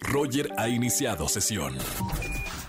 Roger 0.00 0.48
ha 0.58 0.68
iniciado 0.68 1.28
sesión. 1.28 1.76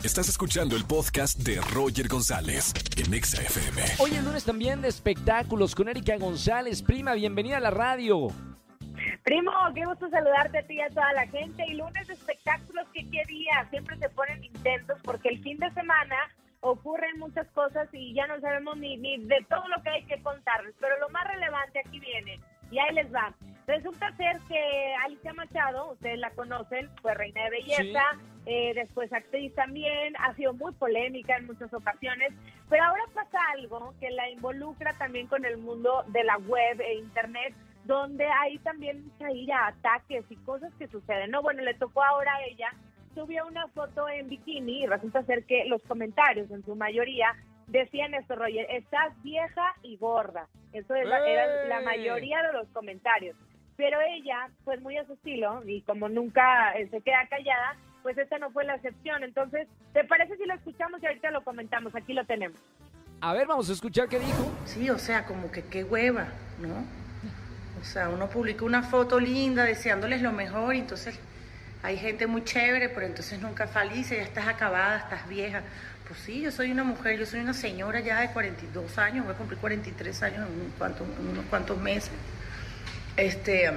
Estás 0.03 0.27
escuchando 0.27 0.75
el 0.75 0.85
podcast 0.85 1.39
de 1.39 1.61
Roger 1.73 2.07
González 2.07 2.73
en 2.97 3.13
Exa 3.13 3.41
FM. 3.41 3.81
Hoy 3.99 4.11
es 4.11 4.23
lunes 4.23 4.43
también 4.43 4.81
de 4.81 4.89
espectáculos 4.89 5.75
con 5.75 5.87
Erika 5.87 6.17
González. 6.17 6.81
Prima, 6.81 7.13
bienvenida 7.13 7.57
a 7.57 7.59
la 7.61 7.71
radio. 7.71 8.27
Primo, 9.23 9.51
qué 9.73 9.85
gusto 9.85 10.09
saludarte 10.09 10.57
a 10.57 10.67
ti 10.67 10.75
y 10.75 10.81
a 10.81 10.89
toda 10.89 11.13
la 11.13 11.25
gente. 11.27 11.63
Y 11.67 11.75
lunes 11.75 12.07
de 12.07 12.13
espectáculos, 12.13 12.85
que 12.93 13.09
qué 13.09 13.23
día. 13.27 13.65
Siempre 13.69 13.97
se 13.97 14.09
ponen 14.09 14.43
intensos 14.43 14.97
porque 15.03 15.29
el 15.29 15.41
fin 15.41 15.57
de 15.57 15.71
semana 15.71 16.15
ocurren 16.59 17.19
muchas 17.19 17.47
cosas 17.51 17.87
y 17.93 18.13
ya 18.13 18.27
no 18.27 18.39
sabemos 18.41 18.77
ni, 18.77 18.97
ni 18.97 19.17
de 19.17 19.45
todo 19.49 19.67
lo 19.69 19.81
que 19.83 19.89
hay 19.89 20.03
que 20.03 20.21
contarles. 20.21 20.75
Pero 20.79 20.99
lo 20.99 21.09
más 21.09 21.23
relevante 21.27 21.79
aquí 21.79 21.99
viene. 21.99 22.39
Y 22.71 22.79
ahí 22.79 22.93
les 22.93 23.13
va. 23.13 23.33
Resulta 23.65 24.11
ser 24.17 24.37
que 24.49 24.93
Alicia 25.05 25.33
Machado, 25.33 25.93
ustedes 25.93 26.19
la 26.19 26.31
conocen, 26.31 26.89
fue 27.01 27.13
reina 27.13 27.45
de 27.45 27.49
belleza, 27.49 28.03
eh, 28.45 28.73
después 28.75 29.11
actriz 29.13 29.55
también, 29.55 30.13
ha 30.19 30.33
sido 30.33 30.53
muy 30.53 30.73
polémica 30.73 31.37
en 31.37 31.47
muchas 31.47 31.73
ocasiones, 31.73 32.33
pero 32.69 32.83
ahora 32.83 33.03
pasa 33.13 33.37
algo 33.53 33.93
que 34.01 34.09
la 34.11 34.29
involucra 34.29 34.93
también 34.97 35.27
con 35.27 35.45
el 35.45 35.57
mundo 35.57 36.03
de 36.07 36.25
la 36.25 36.37
web 36.39 36.81
e 36.81 36.95
internet, 36.95 37.55
donde 37.85 38.25
hay 38.25 38.57
también 38.59 39.05
mucha 39.05 39.31
ira, 39.31 39.67
ataques 39.67 40.25
y 40.29 40.35
cosas 40.37 40.73
que 40.77 40.87
suceden. 40.87 41.31
No, 41.31 41.41
bueno, 41.41 41.63
le 41.63 41.73
tocó 41.75 42.03
ahora 42.03 42.33
a 42.35 42.43
ella, 42.43 42.69
subió 43.15 43.47
una 43.47 43.67
foto 43.69 44.09
en 44.09 44.27
bikini 44.27 44.83
y 44.83 44.87
resulta 44.87 45.23
ser 45.23 45.45
que 45.45 45.65
los 45.65 45.81
comentarios 45.83 46.51
en 46.51 46.65
su 46.65 46.75
mayoría 46.75 47.33
decían 47.67 48.13
esto, 48.13 48.35
Roger, 48.35 48.67
estás 48.69 49.13
vieja 49.23 49.73
y 49.83 49.95
gorda. 49.95 50.47
Eso 50.73 50.95
era, 50.95 51.25
era 51.25 51.65
la 51.67 51.81
mayoría 51.81 52.41
de 52.43 52.53
los 52.53 52.67
comentarios. 52.69 53.37
Pero 53.75 53.99
ella, 54.01 54.49
pues 54.65 54.81
muy 54.81 54.97
a 54.97 55.05
su 55.05 55.13
estilo, 55.13 55.63
y 55.65 55.81
como 55.81 56.09
nunca 56.09 56.73
eh, 56.73 56.87
se 56.89 57.01
queda 57.01 57.27
callada, 57.29 57.75
pues 58.03 58.17
esta 58.17 58.37
no 58.37 58.51
fue 58.51 58.65
la 58.65 58.75
excepción. 58.75 59.23
Entonces, 59.23 59.67
¿te 59.93 60.03
parece 60.03 60.37
si 60.37 60.45
lo 60.45 60.53
escuchamos 60.53 61.01
y 61.01 61.07
ahorita 61.07 61.31
lo 61.31 61.43
comentamos? 61.43 61.95
Aquí 61.95 62.13
lo 62.13 62.25
tenemos. 62.25 62.59
A 63.21 63.33
ver, 63.33 63.47
vamos 63.47 63.69
a 63.69 63.73
escuchar 63.73 64.09
qué 64.09 64.19
dijo. 64.19 64.51
Sí, 64.65 64.89
o 64.89 64.99
sea, 64.99 65.25
como 65.25 65.49
que 65.49 65.63
qué 65.63 65.83
hueva, 65.83 66.27
¿no? 66.59 66.85
O 67.79 67.85
sea, 67.85 68.09
uno 68.09 68.29
publica 68.29 68.63
una 68.65 68.83
foto 68.83 69.19
linda 69.19 69.63
deseándoles 69.63 70.21
lo 70.21 70.31
mejor 70.31 70.75
y 70.75 70.79
entonces 70.79 71.19
hay 71.81 71.97
gente 71.97 72.27
muy 72.27 72.43
chévere, 72.43 72.89
pero 72.89 73.05
entonces 73.05 73.41
nunca 73.41 73.67
feliz, 73.67 74.09
ya 74.09 74.17
estás 74.17 74.47
acabada, 74.47 74.97
estás 74.97 75.27
vieja. 75.27 75.63
Pues 76.07 76.19
sí, 76.19 76.41
yo 76.41 76.51
soy 76.51 76.71
una 76.71 76.83
mujer, 76.83 77.17
yo 77.17 77.25
soy 77.25 77.39
una 77.39 77.53
señora 77.53 77.99
ya 78.01 78.21
de 78.21 78.31
42 78.31 78.97
años, 78.97 79.25
voy 79.25 79.33
a 79.33 79.37
cumplir 79.37 79.59
43 79.59 80.23
años 80.23 80.47
en, 80.47 81.19
en 81.19 81.27
unos 81.27 81.45
cuantos 81.45 81.77
meses. 81.77 82.11
Este, 83.17 83.71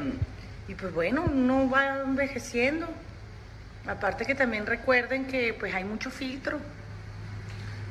y 0.68 0.74
pues 0.74 0.92
bueno, 0.92 1.24
uno 1.26 1.68
va 1.68 2.00
envejeciendo. 2.00 2.88
Aparte 3.86 4.24
que 4.24 4.34
también 4.34 4.66
recuerden 4.66 5.26
que 5.26 5.54
pues 5.54 5.74
hay 5.74 5.84
mucho 5.84 6.10
filtro 6.10 6.58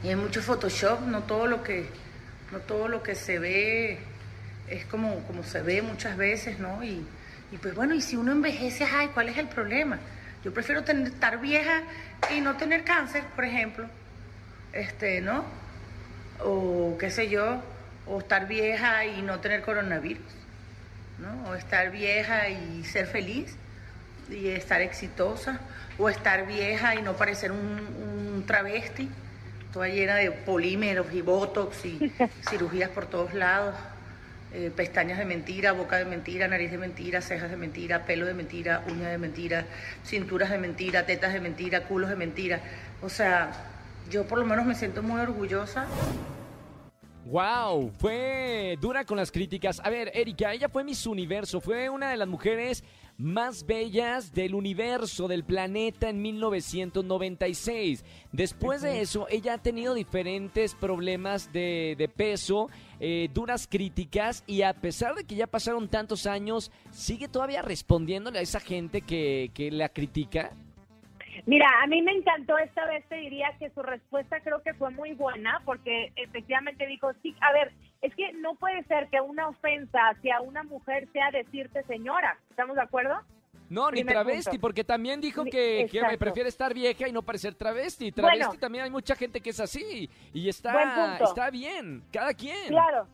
y 0.03 0.09
hay 0.09 0.15
mucho 0.15 0.41
Photoshop, 0.41 1.01
no 1.01 1.23
todo 1.23 1.47
lo 1.47 1.63
que, 1.63 1.87
no 2.51 2.59
todo 2.59 2.87
lo 2.87 3.01
que 3.01 3.15
se 3.15 3.39
ve 3.39 3.99
es 4.67 4.85
como, 4.85 5.19
como 5.21 5.43
se 5.43 5.61
ve 5.61 5.81
muchas 5.81 6.17
veces, 6.17 6.59
¿no? 6.59 6.83
Y, 6.83 7.05
y 7.51 7.57
pues 7.57 7.75
bueno, 7.75 7.93
y 7.93 8.01
si 8.01 8.17
uno 8.17 8.31
envejece, 8.31 8.83
ay, 8.83 9.09
¿cuál 9.13 9.29
es 9.29 9.37
el 9.37 9.47
problema? 9.47 9.99
Yo 10.43 10.53
prefiero 10.53 10.83
tener, 10.83 11.07
estar 11.07 11.39
vieja 11.39 11.83
y 12.35 12.41
no 12.41 12.55
tener 12.57 12.83
cáncer, 12.83 13.23
por 13.35 13.45
ejemplo, 13.45 13.87
este, 14.73 15.21
¿no? 15.21 15.45
O 16.43 16.97
qué 16.99 17.09
sé 17.09 17.29
yo, 17.29 17.61
o 18.05 18.19
estar 18.19 18.47
vieja 18.47 19.05
y 19.05 19.21
no 19.21 19.39
tener 19.39 19.61
coronavirus. 19.61 20.44
¿No? 21.19 21.49
O 21.49 21.55
estar 21.55 21.91
vieja 21.91 22.49
y 22.49 22.83
ser 22.83 23.07
feliz 23.07 23.55
y 24.29 24.47
estar 24.47 24.81
exitosa, 24.81 25.59
o 25.97 26.09
estar 26.09 26.47
vieja 26.47 26.95
y 26.95 27.01
no 27.01 27.13
parecer 27.13 27.51
un, 27.51 28.43
travesti, 28.47 29.09
toda 29.73 29.87
llena 29.87 30.15
de 30.15 30.29
polímeros 30.31 31.07
y 31.13 31.21
botox 31.21 31.85
y 31.85 32.11
cirugías 32.49 32.89
por 32.89 33.07
todos 33.07 33.33
lados, 33.33 33.73
eh, 34.53 34.71
pestañas 34.75 35.17
de 35.17 35.25
mentira, 35.25 35.71
boca 35.71 35.97
de 35.97 36.05
mentira, 36.05 36.47
nariz 36.47 36.69
de 36.69 36.77
mentira, 36.77 37.21
cejas 37.21 37.49
de 37.49 37.57
mentira, 37.57 38.05
pelo 38.05 38.25
de 38.25 38.35
mentira, 38.35 38.83
uñas 38.87 39.09
de 39.09 39.17
mentira, 39.17 39.65
cinturas 40.05 40.51
de 40.51 40.59
mentira, 40.59 41.05
tetas 41.05 41.33
de 41.33 41.39
mentira, 41.39 41.81
culos 41.81 42.09
de 42.09 42.15
mentira. 42.15 42.59
O 43.01 43.09
sea, 43.09 43.51
yo 44.11 44.27
por 44.27 44.37
lo 44.37 44.45
menos 44.45 44.65
me 44.65 44.75
siento 44.75 45.01
muy 45.01 45.19
orgullosa 45.19 45.87
Wow, 47.25 47.91
fue 47.97 48.77
dura 48.79 49.03
con 49.03 49.17
las 49.17 49.31
críticas. 49.31 49.81
A 49.83 49.89
ver, 49.89 50.11
Erika, 50.13 50.53
ella 50.53 50.69
fue 50.69 50.83
Miss 50.83 51.07
Universo, 51.07 51.59
fue 51.59 51.89
una 51.89 52.11
de 52.11 52.17
las 52.17 52.27
mujeres 52.27 52.83
más 53.17 53.65
bellas 53.65 54.31
del 54.31 54.53
universo, 54.53 55.27
del 55.27 55.43
planeta 55.43 56.07
en 56.07 56.21
1996. 56.21 58.05
Después 58.31 58.83
de 58.83 59.01
eso, 59.01 59.25
ella 59.31 59.55
ha 59.55 59.57
tenido 59.57 59.95
diferentes 59.95 60.75
problemas 60.75 61.51
de, 61.51 62.11
peso, 62.15 62.69
eh, 62.99 63.27
duras 63.33 63.67
críticas 63.67 64.43
y 64.45 64.61
a 64.61 64.73
pesar 64.73 65.15
de 65.15 65.23
que 65.23 65.33
ya 65.33 65.47
pasaron 65.47 65.87
tantos 65.87 66.27
años, 66.27 66.71
sigue 66.91 67.27
todavía 67.27 67.63
respondiéndole 67.63 68.37
a 68.37 68.43
esa 68.43 68.59
gente 68.59 69.01
que, 69.01 69.49
que 69.55 69.71
la 69.71 69.89
critica. 69.89 70.51
Mira, 71.45 71.67
a 71.83 71.87
mí 71.87 72.01
me 72.01 72.11
encantó 72.11 72.57
esta 72.57 72.85
vez, 72.85 73.03
te 73.07 73.15
diría 73.15 73.53
que 73.59 73.69
su 73.71 73.81
respuesta 73.81 74.39
creo 74.41 74.61
que 74.61 74.73
fue 74.73 74.91
muy 74.91 75.13
buena, 75.13 75.61
porque 75.65 76.11
efectivamente 76.15 76.87
dijo, 76.87 77.11
sí, 77.21 77.35
a 77.41 77.51
ver, 77.53 77.73
es 78.01 78.13
que 78.15 78.33
no 78.33 78.55
puede 78.55 78.83
ser 78.83 79.09
que 79.09 79.19
una 79.21 79.47
ofensa 79.47 80.09
hacia 80.09 80.41
una 80.41 80.63
mujer 80.63 81.07
sea 81.11 81.31
decirte 81.31 81.83
señora, 81.83 82.37
¿estamos 82.49 82.75
de 82.75 82.83
acuerdo? 82.83 83.19
No, 83.69 83.89
ni 83.89 84.03
travesti, 84.03 84.59
porque 84.59 84.83
también 84.83 85.19
dijo 85.19 85.43
que, 85.43 85.87
que, 85.91 86.17
prefiere 86.17 86.49
estar 86.49 86.73
vieja 86.73 87.07
y 87.07 87.11
no 87.11 87.23
parecer 87.23 87.55
travesti. 87.55 88.11
Travesti 88.11 88.57
también 88.57 88.83
hay 88.83 88.91
mucha 88.91 89.15
gente 89.15 89.41
que 89.41 89.49
es 89.49 89.59
así 89.59 90.09
y 90.33 90.49
está, 90.49 91.17
está 91.17 91.49
bien, 91.49 92.03
cada 92.11 92.33
quien. 92.33 92.67
Claro, 92.67 93.07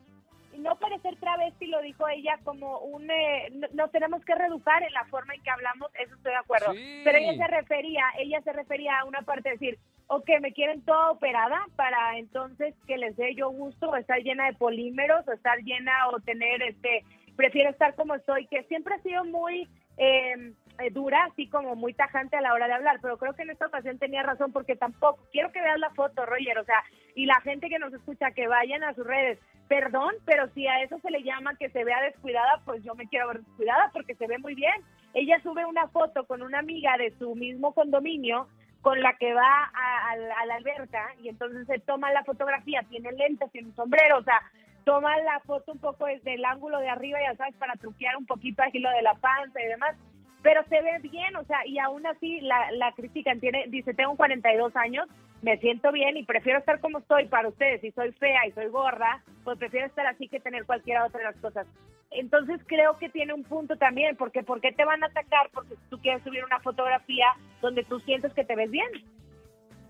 no 0.58 0.76
parecer 0.78 1.16
travesti, 1.18 1.68
lo 1.68 1.82
dijo 1.82 2.08
ella, 2.08 2.38
como 2.44 2.80
un... 2.80 3.10
Eh, 3.10 3.52
nos 3.74 3.92
tenemos 3.92 4.24
que 4.26 4.36
reeducar 4.36 4.84
en 4.84 4.94
la 4.94 5.06
forma 5.06 5.34
en 5.34 5.42
que 5.42 5.50
hablamos, 5.50 5.90
eso 5.96 6.16
estoy 6.16 6.32
de 6.32 6.38
acuerdo. 6.38 6.74
Pero 7.04 7.18
ella 7.18 7.36
se 7.36 7.48
refería, 7.48 8.04
ella 8.20 8.42
se 8.42 8.54
refería 8.54 9.00
a 9.00 9.06
una 9.06 9.22
parte 9.22 9.50
de 9.50 9.56
decir, 9.56 9.80
ok, 10.08 10.30
me 10.42 10.54
quieren 10.54 10.82
toda 10.82 11.12
operada 11.12 11.66
para 11.76 12.18
entonces 12.18 12.76
que 12.88 12.98
les 12.98 13.16
dé 13.16 13.34
yo 13.36 13.50
gusto 13.50 13.90
o 13.90 13.96
estar 13.96 14.20
llena 14.20 14.48
de 14.48 14.54
polímeros 14.54 15.28
o 15.28 15.32
estar 15.32 15.60
llena 15.60 16.10
o 16.10 16.20
tener, 16.20 16.62
este, 16.64 17.04
prefiero 17.36 17.70
estar 17.70 17.96
como 17.96 18.16
estoy, 18.16 18.48
que 18.48 18.64
siempre 18.64 18.96
ha 18.96 19.02
sido 19.02 19.26
muy... 19.26 19.68
Eh, 19.98 20.54
dura, 20.90 21.26
así 21.32 21.48
como 21.48 21.76
muy 21.76 21.94
tajante 21.94 22.36
a 22.36 22.42
la 22.42 22.54
hora 22.54 22.68
de 22.68 22.74
hablar, 22.74 23.00
pero 23.02 23.18
creo 23.18 23.34
que 23.34 23.44
en 23.44 23.52
esta 23.52 23.68
ocasión 23.68 24.00
tenía 24.00 24.24
razón 24.24 24.52
porque 24.52 24.76
tampoco, 24.76 25.20
quiero 25.32 25.52
que 25.52 25.62
veas 25.62 25.80
la 25.80 25.92
foto, 25.92 26.26
Roger, 26.26 26.58
o 26.58 26.66
sea, 26.66 26.84
y 27.16 27.26
la 27.26 27.40
gente 27.42 27.70
que 27.70 27.80
nos 27.80 27.94
escucha, 27.94 28.32
que 28.32 28.48
vayan 28.48 28.84
a 28.84 28.94
sus 28.94 29.06
redes, 29.06 29.40
perdón, 29.68 30.14
pero 30.26 30.50
si 30.54 30.68
a 30.68 30.82
eso 30.82 31.00
se 31.00 31.12
le 31.12 31.24
llama 31.24 31.56
que 31.56 31.70
se 31.70 31.84
vea 31.84 32.02
descuidada, 32.02 32.62
pues 32.66 32.84
yo 32.84 32.96
me 32.96 33.08
quiero 33.08 33.28
ver 33.28 33.42
descuidada 33.42 33.90
porque 33.94 34.16
se 34.16 34.28
ve 34.28 34.38
muy 34.38 34.54
bien. 34.54 34.74
Ella 35.14 35.42
sube 35.44 35.66
una 35.66 35.88
foto 35.88 36.26
con 36.26 36.42
una 36.42 36.60
amiga 36.60 36.98
de 36.98 37.12
su 37.18 37.36
mismo 37.36 37.74
condominio 37.74 38.48
con 38.82 39.00
la 39.00 39.14
que 39.14 39.34
va 39.34 39.72
a, 39.74 40.18
la 40.18 40.56
alberca 40.56 41.14
y 41.22 41.30
entonces 41.30 41.68
se 41.68 41.80
toma 41.80 42.12
la 42.12 42.24
fotografía, 42.24 42.84
tiene 42.90 43.12
lentes, 43.12 43.52
tiene 43.52 43.70
un 43.70 43.76
sombrero, 43.76 44.18
o 44.18 44.24
sea, 44.24 44.42
toma 44.84 45.18
la 45.20 45.40
foto 45.42 45.72
un 45.72 45.80
poco 45.80 46.06
desde 46.06 46.34
el 46.34 46.44
ángulo 46.44 46.80
de 46.80 46.90
arriba, 46.90 47.20
ya 47.22 47.36
sabes, 47.36 47.56
para 47.56 47.76
truquear 47.76 48.18
un 48.18 48.26
poquito 48.26 48.64
aquí 48.64 48.80
lo 48.80 48.90
de 48.90 49.04
la 49.04 49.14
panza 49.16 49.62
y 49.62 49.68
demás 49.68 49.96
pero 50.42 50.64
se 50.70 50.82
ve 50.82 51.00
bien, 51.02 51.36
o 51.36 51.44
sea, 51.46 51.66
y 51.66 51.78
aún 51.80 52.06
así 52.06 52.42
la, 52.42 52.72
la 52.72 52.92
critican, 52.94 53.40
tiene, 53.40 53.66
dice, 53.68 53.94
tengo 53.94 54.16
42 54.16 54.76
años, 54.76 55.08
me 55.42 55.58
siento 55.58 55.92
bien 55.92 56.18
y 56.18 56.24
prefiero 56.24 56.60
estar 56.60 56.80
como 56.80 57.00
estoy 57.00 57.26
para 57.28 57.48
ustedes, 57.48 57.82
si 57.82 57.92
soy 57.92 58.12
fea 58.14 58.48
y 58.48 58.52
soy 58.52 58.68
gorda, 58.68 59.24
pues 59.44 59.58
prefiero 59.58 59.88
estar 59.88 60.06
así 60.08 60.28
que 60.28 60.40
tener 60.40 60.66
cualquiera 60.66 61.06
otra 61.06 61.20
de 61.20 61.26
las 61.26 61.38
cosas. 61.38 61.68
Entonces 62.12 62.60
creo 62.68 62.98
que 62.98 63.10
tiene 63.10 63.34
un 63.34 63.44
punto 63.44 63.78
también, 63.78 64.18
porque 64.18 64.44
¿por 64.44 64.62
qué 64.62 64.72
te 64.72 64.86
van 64.86 65.04
a 65.04 65.08
atacar? 65.08 65.50
Porque 65.54 65.76
tú 65.90 65.98
quieres 66.00 66.24
subir 66.24 66.44
una 66.44 66.60
fotografía 66.60 67.28
donde 67.62 67.84
tú 67.84 68.00
sientes 68.02 68.34
que 68.34 68.44
te 68.44 68.56
ves 68.56 68.70
bien. 68.70 68.90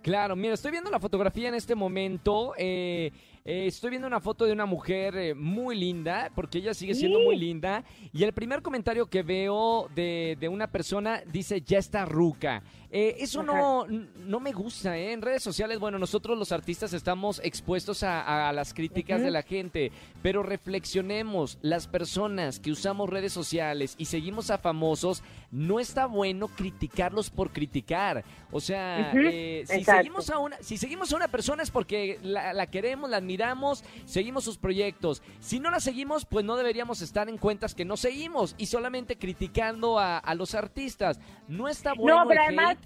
Claro, 0.04 0.36
mira, 0.36 0.54
estoy 0.54 0.71
viendo 0.71 0.89
la 0.89 1.00
fotografía 1.00 1.50
en 1.50 1.56
este 1.56 1.75
momento. 1.75 2.54
Eh, 2.57 3.12
eh, 3.44 3.66
estoy 3.66 3.90
viendo 3.90 4.08
una 4.08 4.20
foto 4.20 4.46
de 4.46 4.54
una 4.54 4.66
mujer 4.66 5.18
eh, 5.18 5.34
muy 5.34 5.76
linda, 5.76 6.32
porque 6.36 6.60
ella 6.60 6.74
sigue 6.74 6.94
siendo 6.94 7.20
muy 7.20 7.36
linda. 7.36 7.84
Y 8.14 8.24
el 8.24 8.34
primer 8.34 8.62
comentario 8.62 9.08
que 9.08 9.24
veo 9.24 9.90
de, 9.96 10.38
de 10.40 10.48
una 10.48 10.68
persona 10.72 11.22
dice, 11.32 11.62
ya 11.62 11.80
está 11.80 12.06
ruca. 12.06 12.64
Eh, 12.92 13.16
eso 13.20 13.42
no, 13.42 13.86
no 13.88 14.40
me 14.40 14.52
gusta, 14.52 14.98
¿eh? 14.98 15.14
En 15.14 15.22
redes 15.22 15.42
sociales, 15.42 15.80
bueno, 15.80 15.98
nosotros 15.98 16.38
los 16.38 16.52
artistas 16.52 16.94
estamos 16.94 17.40
expuestos 17.44 18.04
a, 18.04 18.52
las 18.52 18.74
críticas 18.74 19.22
de 19.22 19.32
la 19.32 19.44
gente, 19.44 19.92
pero 20.22 20.44
reflexionemos, 20.44 21.58
las 21.62 21.88
personas 21.88 22.60
que 22.60 22.72
usamos 22.72 23.10
redes 23.10 23.32
sociales 23.32 23.96
y 23.98 24.06
seguimos 24.06 24.52
a 24.52 24.58
famosos, 24.58 25.24
no 25.52 25.80
está 25.80 26.06
bueno 26.06 26.48
criticarlos 26.50 27.30
por 27.30 27.52
criticar. 27.52 28.24
O 28.52 28.60
sea, 28.60 29.14
si, 29.14 29.84
seguimos 29.84 30.30
a 30.30 30.40
una, 30.40 30.58
si 30.62 30.78
seguimos 30.78 31.14
a 31.14 31.16
una 31.16 31.28
persona 31.30 31.64
es 31.64 31.72
porque 31.72 32.20
la, 32.22 32.54
la 32.54 32.68
queremos, 32.68 33.10
la 33.10 33.18
admiramos 33.18 33.84
seguimos 34.06 34.44
sus 34.44 34.58
proyectos. 34.58 35.22
Si 35.40 35.60
no 35.60 35.72
la 35.72 35.80
seguimos, 35.80 36.26
pues 36.26 36.46
no 36.46 36.56
deberíamos 36.56 37.02
estar 37.02 37.30
en 37.30 37.38
cuentas 37.38 37.76
que 37.76 37.86
no 37.86 37.98
seguimos 37.98 38.56
y 38.58 38.66
solamente 38.68 39.18
criticando 39.18 40.00
a, 40.00 40.22
los 40.36 40.56
artistas. 40.56 41.20
No 41.48 41.68
está 41.68 41.94
bueno. 41.94 42.24
No, 42.24 42.28
pero 42.28 42.42
además, 42.42 42.78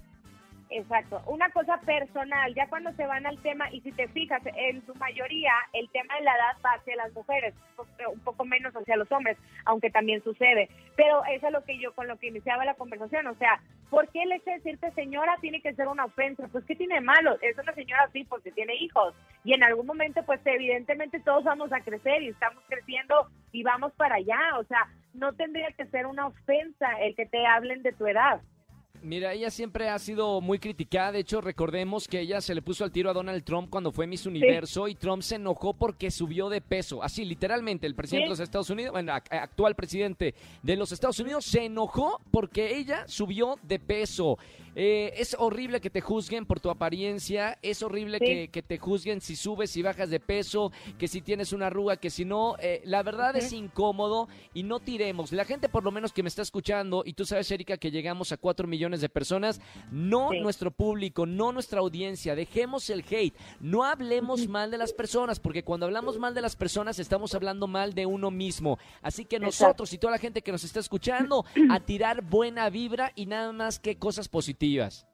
Exacto, 0.68 1.22
una 1.26 1.48
cosa 1.50 1.78
personal, 1.78 2.52
ya 2.54 2.68
cuando 2.68 2.92
se 2.94 3.06
van 3.06 3.24
al 3.24 3.38
tema, 3.38 3.70
y 3.70 3.80
si 3.82 3.92
te 3.92 4.08
fijas, 4.08 4.42
en 4.44 4.84
su 4.84 4.94
mayoría 4.96 5.52
el 5.72 5.88
tema 5.90 6.16
de 6.16 6.24
la 6.24 6.34
edad 6.34 6.56
va 6.64 6.72
hacia 6.72 6.96
las 6.96 7.12
mujeres, 7.12 7.54
un 8.12 8.18
poco 8.20 8.44
menos 8.44 8.74
hacia 8.74 8.96
los 8.96 9.10
hombres, 9.12 9.38
aunque 9.64 9.90
también 9.90 10.24
sucede. 10.24 10.68
Pero 10.96 11.24
eso 11.26 11.46
es 11.46 11.52
lo 11.52 11.62
que 11.64 11.78
yo, 11.78 11.94
con 11.94 12.08
lo 12.08 12.18
que 12.18 12.28
iniciaba 12.28 12.64
la 12.64 12.74
conversación, 12.74 13.28
o 13.28 13.34
sea, 13.36 13.60
¿por 13.90 14.08
qué 14.08 14.22
el 14.22 14.32
hecho 14.32 14.50
de 14.50 14.56
decirte 14.56 14.90
señora 14.92 15.36
tiene 15.40 15.60
que 15.60 15.72
ser 15.74 15.86
una 15.86 16.06
ofensa? 16.06 16.48
Pues 16.50 16.64
¿qué 16.64 16.74
tiene 16.74 17.00
malo? 17.00 17.38
Es 17.42 17.56
una 17.56 17.72
señora 17.72 18.02
así 18.02 18.24
porque 18.24 18.50
tiene 18.50 18.74
hijos, 18.74 19.14
y 19.44 19.54
en 19.54 19.62
algún 19.62 19.86
momento, 19.86 20.24
pues 20.24 20.40
evidentemente 20.44 21.20
todos 21.20 21.44
vamos 21.44 21.72
a 21.72 21.80
crecer 21.80 22.22
y 22.22 22.28
estamos 22.28 22.64
creciendo 22.68 23.28
y 23.52 23.62
vamos 23.62 23.92
para 23.92 24.16
allá, 24.16 24.40
o 24.58 24.64
sea, 24.64 24.88
no 25.14 25.32
tendría 25.34 25.70
que 25.70 25.86
ser 25.86 26.06
una 26.06 26.26
ofensa 26.26 27.00
el 27.00 27.14
que 27.14 27.26
te 27.26 27.46
hablen 27.46 27.84
de 27.84 27.92
tu 27.92 28.06
edad. 28.06 28.40
Mira, 29.06 29.32
ella 29.32 29.52
siempre 29.52 29.88
ha 29.88 29.96
sido 30.00 30.40
muy 30.40 30.58
criticada. 30.58 31.12
De 31.12 31.20
hecho, 31.20 31.40
recordemos 31.40 32.08
que 32.08 32.18
ella 32.18 32.40
se 32.40 32.56
le 32.56 32.60
puso 32.60 32.82
al 32.82 32.90
tiro 32.90 33.08
a 33.08 33.12
Donald 33.12 33.44
Trump 33.44 33.70
cuando 33.70 33.92
fue 33.92 34.08
Miss 34.08 34.26
Universo 34.26 34.88
y 34.88 34.96
Trump 34.96 35.22
se 35.22 35.36
enojó 35.36 35.74
porque 35.74 36.10
subió 36.10 36.48
de 36.48 36.60
peso. 36.60 37.04
Así, 37.04 37.24
literalmente, 37.24 37.86
el 37.86 37.94
presidente 37.94 38.24
de 38.24 38.30
los 38.30 38.40
Estados 38.40 38.68
Unidos, 38.68 38.90
bueno, 38.90 39.12
actual 39.12 39.76
presidente 39.76 40.34
de 40.60 40.76
los 40.76 40.90
Estados 40.90 41.20
Unidos, 41.20 41.44
se 41.44 41.66
enojó 41.66 42.20
porque 42.32 42.76
ella 42.76 43.04
subió 43.06 43.60
de 43.62 43.78
peso. 43.78 44.38
Eh, 44.78 45.14
es 45.16 45.34
horrible 45.38 45.80
que 45.80 45.88
te 45.88 46.02
juzguen 46.02 46.44
por 46.44 46.60
tu 46.60 46.68
apariencia, 46.68 47.58
es 47.62 47.82
horrible 47.82 48.18
que, 48.18 48.62
te 48.62 48.76
juzguen 48.76 49.22
si 49.22 49.34
subes, 49.34 49.70
si 49.70 49.80
bajas 49.80 50.10
de 50.10 50.20
peso, 50.20 50.70
que 50.98 51.08
si 51.08 51.22
tienes 51.22 51.54
una 51.54 51.68
arruga, 51.68 51.96
que 51.96 52.10
si 52.10 52.26
no. 52.26 52.56
Eh, 52.60 52.82
la 52.84 53.02
verdad 53.02 53.34
es 53.36 53.54
incómodo 53.54 54.28
y 54.52 54.64
no 54.64 54.78
tiremos. 54.78 55.32
La 55.32 55.46
gente, 55.46 55.70
por 55.70 55.82
lo 55.82 55.92
menos 55.92 56.12
que 56.12 56.22
me 56.22 56.28
está 56.28 56.42
escuchando, 56.42 57.04
y 57.06 57.14
tú 57.14 57.24
sabes, 57.24 57.50
Erika, 57.50 57.78
que 57.78 57.90
llegamos 57.90 58.32
a 58.32 58.36
4 58.36 58.68
millones 58.68 58.95
de 59.00 59.08
personas, 59.08 59.60
no 59.90 60.30
nuestro 60.32 60.70
público, 60.70 61.26
no 61.26 61.52
nuestra 61.52 61.80
audiencia, 61.80 62.34
dejemos 62.34 62.90
el 62.90 63.04
hate, 63.08 63.36
no 63.60 63.84
hablemos 63.84 64.48
mal 64.48 64.70
de 64.70 64.78
las 64.78 64.92
personas, 64.92 65.40
porque 65.40 65.62
cuando 65.62 65.86
hablamos 65.86 66.18
mal 66.18 66.34
de 66.34 66.42
las 66.42 66.56
personas 66.56 66.98
estamos 66.98 67.34
hablando 67.34 67.66
mal 67.66 67.94
de 67.94 68.06
uno 68.06 68.30
mismo. 68.30 68.78
Así 69.02 69.24
que 69.24 69.38
nosotros 69.38 69.92
y 69.92 69.98
toda 69.98 70.12
la 70.12 70.18
gente 70.18 70.42
que 70.42 70.52
nos 70.52 70.64
está 70.64 70.80
escuchando, 70.80 71.44
a 71.70 71.80
tirar 71.80 72.22
buena 72.22 72.68
vibra 72.70 73.12
y 73.14 73.26
nada 73.26 73.52
más 73.52 73.78
que 73.78 73.96
cosas 73.96 74.28
positivas. 74.28 75.06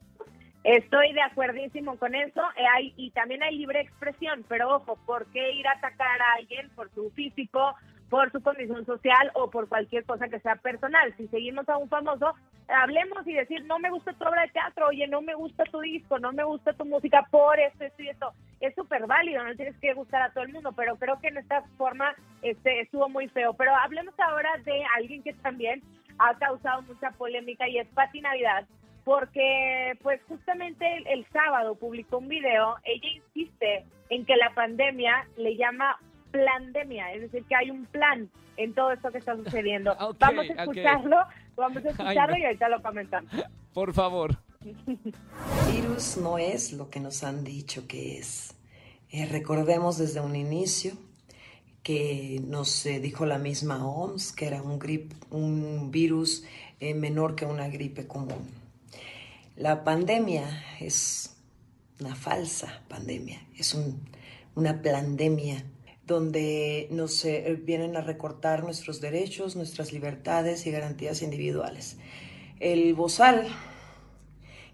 Estoy 0.64 1.12
de 1.12 1.23
acuerdísimo 1.23 1.99
con 1.99 2.14
eso. 2.14 2.40
Eh, 2.56 2.93
y 2.96 3.11
también 3.11 3.43
hay 3.43 3.56
libre 3.56 3.81
expresión, 3.81 4.44
pero 4.49 4.76
ojo, 4.76 4.96
¿por 5.06 5.26
qué 5.32 5.52
ir 5.52 5.67
a 5.67 5.73
atacar 5.73 6.23
a 6.23 6.34
alguien 6.38 6.70
por 6.70 6.93
su 6.94 7.11
físico, 7.11 7.75
por 8.12 8.31
su 8.31 8.43
condición 8.43 8.85
social 8.85 9.31
o 9.32 9.49
por 9.49 9.70
cualquier 9.70 10.05
cosa 10.05 10.29
que 10.29 10.38
sea 10.41 10.56
personal? 10.56 11.14
Si 11.17 11.29
seguimos 11.29 11.67
a 11.70 11.79
un 11.79 11.88
famoso, 11.88 12.35
hablemos 12.69 13.26
y 13.26 13.32
decir, 13.32 13.64
no 13.64 13.79
me 13.79 13.88
gusta 13.88 14.12
tu 14.12 14.29
obra 14.29 14.43
de 14.43 14.49
teatro, 14.49 14.88
oye, 14.88 15.09
no 15.09 15.23
me 15.23 15.35
gusta 15.35 15.64
tu 15.64 15.81
disco, 15.81 16.19
no 16.19 16.31
me 16.31 16.44
gusta 16.44 16.75
tu 16.75 16.85
música 16.85 17.26
por 17.31 17.59
esto, 17.59 17.85
esto 17.85 18.03
y 18.03 18.11
esto. 18.11 18.32
Es 18.61 18.75
súper 18.75 19.06
válido, 19.06 19.43
no 19.43 19.56
tienes 19.56 19.79
que 19.79 19.94
gustar 19.94 20.20
a 20.20 20.31
todo 20.31 20.44
el 20.44 20.53
mundo, 20.53 20.73
pero 20.73 20.97
creo 20.97 21.19
que 21.20 21.29
en 21.29 21.38
esta 21.38 21.62
forma 21.79 22.14
este, 22.43 22.82
estuvo 22.82 23.09
muy 23.09 23.29
feo. 23.29 23.55
Pero 23.55 23.75
hablemos 23.75 24.12
ahora 24.20 24.50
de 24.62 24.85
alguien 24.94 25.23
que 25.23 25.32
también 25.32 25.81
ha 26.19 26.37
causado 26.37 26.82
mucha 26.82 27.12
polémica 27.12 27.67
y 27.67 27.79
es 27.79 27.88
Pati 27.94 28.20
Navidad 28.20 28.67
porque 29.05 29.99
pues 30.03 30.20
justamente 30.29 30.87
el, 31.06 31.26
sábado 31.32 31.75
publicó 31.75 32.19
un 32.19 32.29
video, 32.29 32.76
ella 32.85 33.08
insiste 33.08 33.85
en 34.11 34.25
que 34.25 34.37
la 34.37 34.50
pandemia 34.55 35.26
le 35.37 35.56
llama 35.56 35.99
plandemia, 36.32 37.12
es 37.12 37.23
decir, 37.23 37.44
que 37.44 37.55
hay 37.55 37.70
un 37.70 37.87
plan 37.87 38.29
en 38.56 38.75
todo 38.75 38.93
esto 38.93 39.11
que 39.12 39.19
está 39.19 39.37
sucediendo. 39.37 39.94
vamos 40.19 40.46
a 40.50 40.62
escucharlo, 40.62 41.17
vamos 41.56 41.84
a 41.84 41.90
escucharlo 41.90 42.37
y 42.37 42.44
ahorita 42.44 42.69
lo 42.69 42.82
comentamos. 42.82 43.31
Por 43.73 43.93
favor. 43.93 44.38
El 44.64 44.76
virus 45.73 46.17
no 46.17 46.38
es 46.38 46.73
lo 46.73 46.90
que 46.90 47.00
nos 47.00 47.23
han 47.25 47.44
dicho 47.44 47.87
que 47.87 48.19
es. 48.19 48.55
Eh, 49.11 49.26
recordemos 49.26 49.99
desde 49.99 50.20
un 50.20 50.37
inicio 50.37 50.93
que 51.82 52.40
nos 52.46 52.87
eh, 52.87 53.00
dijo 53.00 53.26
la 53.26 53.38
misma 53.38 53.84
OMS 53.84 54.32
que 54.32 54.46
era 54.46 54.62
un, 54.62 54.79
grip, 54.79 55.12
un 55.31 55.90
virus 55.90 56.44
eh, 56.81 56.94
menor 56.94 57.34
que 57.34 57.44
una 57.44 57.69
gripe 57.69 58.06
común. 58.06 58.49
La 59.56 59.84
pandemia 59.84 60.64
es 60.81 61.37
una 62.00 62.14
falsa 62.14 62.82
pandemia, 62.88 63.40
es 63.56 63.76
una 64.55 64.81
pandemia 64.81 65.64
donde 66.06 66.88
nos 66.90 67.25
eh, 67.25 67.58
vienen 67.62 67.96
a 67.96 68.00
recortar 68.00 68.64
nuestros 68.64 69.00
derechos, 69.00 69.56
nuestras 69.56 69.93
libertades 69.93 70.66
y 70.66 70.70
garantías 70.70 71.22
individuales. 71.22 71.96
El 72.60 72.94
bozal, 72.94 73.49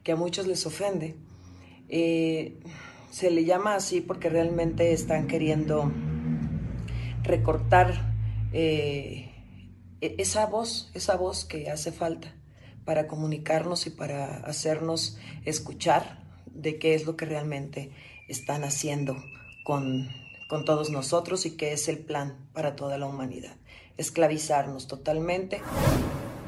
que 0.03 0.13
a 0.13 0.17
muchos 0.17 0.47
les 0.47 0.65
ofende, 0.67 1.17
eh, 1.89 2.59
se 3.11 3.31
le 3.31 3.45
llama 3.45 3.75
así 3.75 4.01
porque 4.01 4.29
realmente 4.29 4.93
están 4.93 5.27
queriendo 5.27 5.91
recortar 7.23 8.15
eh, 8.53 9.31
e-, 10.01 10.15
esa 10.19 10.47
voz, 10.47 10.91
esa 10.95 11.17
voz 11.17 11.45
que 11.45 11.71
hace 11.71 11.93
falta 11.93 12.35
para 12.85 13.07
comunicarnos 13.07 13.87
y 13.87 13.91
para 13.91 14.39
hacernos 14.39 15.19
escuchar 15.45 16.27
de 16.47 16.79
qué 16.79 16.95
es 16.95 17.05
lo 17.05 17.17
que 17.17 17.27
realmente 17.27 17.91
están 18.29 18.65
haciendo 18.65 19.17
con, 19.65 20.09
con 20.49 20.65
todos 20.65 20.91
nosotros 20.91 21.47
y 21.47 21.57
qué 21.57 21.73
es 21.73 21.89
el 21.89 21.99
plan 21.99 22.49
para 22.53 22.75
toda 22.75 22.99
la 22.99 23.07
humanidad. 23.07 23.55
Esclavizarnos 23.97 24.89
totalmente. 24.89 25.61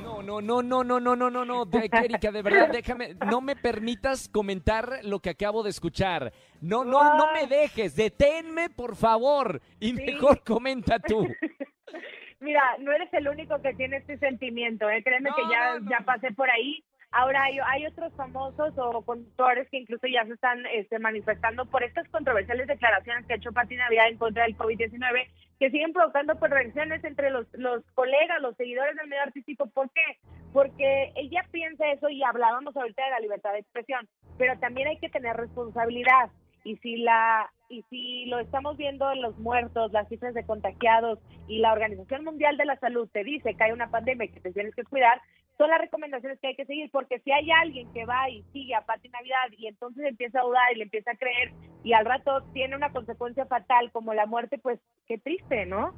No, 0.03 0.23
no, 0.23 0.41
no, 0.41 0.63
no, 0.63 0.83
no, 0.83 0.99
no, 0.99 1.17
no, 1.17 1.31
no, 1.31 1.45
no, 1.45 1.65
de, 1.67 1.91
Erika, 1.93 2.33
de 2.33 2.43
verdad, 2.43 2.69
déjame, 2.73 3.15
no 3.31 3.41
me 3.41 3.57
permitas 3.57 4.29
comentar 4.29 5.01
lo 5.03 5.21
que 5.21 5.31
acabo 5.31 5.63
de 5.63 5.71
escuchar. 5.71 6.33
No, 6.61 6.83
no, 6.83 7.17
no 7.17 7.33
me 7.33 7.47
dejes, 7.47 7.95
deténme, 7.95 8.71
por 8.71 8.97
favor, 8.97 9.61
y 9.79 9.93
mejor 9.93 10.43
comenta 10.43 10.99
tú. 10.99 11.29
Mira, 12.41 12.63
no 12.79 12.93
eres 12.93 13.13
el 13.13 13.29
único 13.29 13.61
que 13.61 13.75
tiene 13.75 13.99
este 13.99 14.19
sentimiento, 14.19 14.89
¿eh? 14.89 15.03
créeme 15.03 15.31
que 15.37 15.43
ya, 15.51 15.79
ya 15.91 16.05
pasé 16.07 16.33
por 16.33 16.49
ahí. 16.49 16.83
Ahora 17.13 17.43
hay, 17.43 17.59
hay 17.67 17.87
otros 17.87 18.13
famosos 18.15 18.73
o 18.77 19.03
conductores 19.03 19.69
que 19.69 19.79
incluso 19.79 20.07
ya 20.07 20.25
se 20.27 20.35
están 20.35 20.65
este, 20.67 20.99
manifestando 21.01 21.67
por 21.67 21.83
estas 21.83 22.09
controversiales 22.09 22.69
declaraciones 22.69 23.27
que 23.27 23.33
ha 23.33 23.37
hecho 23.37 23.53
Pati 23.53 23.75
Navidad 23.75 24.09
en 24.09 24.17
contra 24.17 24.45
del 24.45 24.57
COVID-19, 24.57 25.27
que 25.59 25.71
siguen 25.71 25.93
provocando 25.93 26.37
pues, 26.37 26.53
reacciones 26.53 27.03
entre 27.03 27.31
los, 27.31 27.47
colegas, 27.95 28.41
los 28.41 28.57
seguidores 28.57 28.95
del 28.97 29.09
medio 29.09 29.25
artístico. 29.25 29.67
¿Por 29.67 29.91
qué? 29.91 30.19
Porque 30.53 31.13
ella 31.17 31.45
piensa 31.51 31.91
eso 31.91 32.09
y 32.09 32.23
hablábamos 32.23 32.77
ahorita 32.77 33.05
de 33.05 33.11
la 33.11 33.21
libertad 33.21 33.53
de 33.55 33.59
expresión, 33.59 34.09
pero 34.39 34.57
también 34.61 34.87
hay 34.87 34.99
que 34.99 35.11
tener 35.11 35.37
responsabilidad 35.37 36.31
y 36.65 36.77
si 36.77 36.97
la 36.99 37.51
y 37.69 37.83
si 37.89 38.27
lo 38.27 38.41
estamos 38.41 38.77
viendo 38.77 39.11
en 39.13 39.23
los 39.23 39.39
muertos, 39.39 39.93
las 39.93 40.09
cifras 40.09 40.35
de 40.35 40.45
contagiados 40.45 41.21
y 41.47 41.61
la 41.61 41.73
Organización 41.73 42.25
Mundial 42.25 42.57
de 42.57 42.65
la 42.65 42.77
Salud 42.77 43.09
te 43.13 43.23
dice 43.23 43.55
que 43.55 43.63
hay 43.63 43.71
una 43.71 43.91
pandemia 43.91 44.25
y 44.25 44.29
que 44.31 44.41
te 44.41 44.53
tienes 44.53 44.75
que 44.75 44.83
cuidar, 44.83 45.21
son 45.61 45.69
las 45.69 45.79
recomendaciones 45.79 46.41
que 46.41 46.47
hay 46.47 46.57
que 46.57 46.65
seguir, 46.65 46.91
porque 46.91 47.19
si 47.19 47.31
hay 47.33 47.51
alguien 47.51 47.93
que 47.93 48.07
va 48.07 48.31
y 48.31 48.43
sigue 48.45 48.75
a 48.75 48.81
Pati 48.81 49.11
Navidad 49.11 49.51
y 49.59 49.67
entonces 49.67 50.07
empieza 50.07 50.41
a 50.41 50.45
dudar 50.45 50.73
y 50.73 50.77
le 50.77 50.85
empieza 50.85 51.11
a 51.11 51.17
creer 51.17 51.53
y 51.85 51.93
al 51.93 52.07
rato 52.07 52.43
tiene 52.55 52.77
una 52.77 52.91
consecuencia 52.93 53.45
fatal 53.45 53.93
como 53.93 54.15
la 54.15 54.25
muerte, 54.25 54.57
pues 54.57 54.81
qué 55.07 55.19
triste, 55.19 55.67
¿no? 55.67 55.93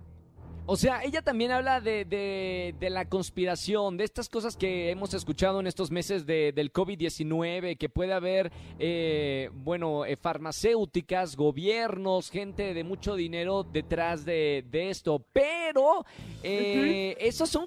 O 0.65 0.77
sea, 0.77 1.03
ella 1.03 1.23
también 1.23 1.51
habla 1.51 1.81
de, 1.81 2.05
de, 2.05 2.91
la 2.91 3.09
conspiración, 3.09 3.97
de 3.97 4.05
estas 4.05 4.29
cosas 4.29 4.57
que 4.57 4.91
hemos 4.91 5.13
escuchado 5.13 5.59
en 5.59 5.67
estos 5.67 5.91
meses 5.91 6.25
de, 6.25 6.53
del 6.53 6.73
COVID-19, 6.73 7.77
que 7.77 7.89
puede 7.89 8.13
haber, 8.13 8.53
eh, 8.79 9.51
bueno, 9.55 10.05
eh, 10.05 10.17
farmacéuticas, 10.17 11.35
gobiernos, 11.35 12.31
gente 12.31 12.75
de 12.75 12.85
mucho 12.85 13.17
dinero 13.17 13.65
detrás 13.65 14.25
de, 14.25 14.65
esto. 14.73 15.25
Pero 15.33 16.07
eh, 16.45 17.17
esas 17.19 17.49
son 17.49 17.67